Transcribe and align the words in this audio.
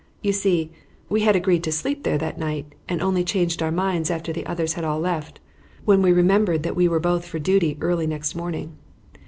You 0.23 0.33
see, 0.33 0.71
we 1.09 1.21
had 1.21 1.35
agreed 1.35 1.63
to 1.63 1.71
sleep 1.71 2.01
there 2.01 2.17
that 2.17 2.39
night, 2.39 2.65
and 2.89 3.03
only 3.03 3.23
changed 3.23 3.61
our 3.61 3.69
minds 3.71 4.09
after 4.09 4.33
the 4.33 4.47
others 4.47 4.73
had 4.73 4.83
all 4.83 4.99
left, 4.99 5.39
when 5.85 6.01
we 6.01 6.11
remembered 6.11 6.63
that 6.63 6.75
we 6.75 6.87
were 6.87 6.99
both 6.99 7.23
for 7.23 7.37
duty 7.37 7.77
early 7.81 8.07
next 8.07 8.33
morning. 8.33 8.71